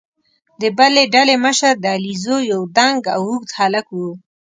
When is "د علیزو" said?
1.79-2.37